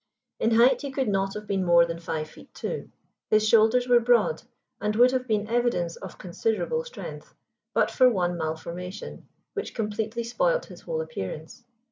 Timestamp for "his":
3.29-3.47, 10.65-10.81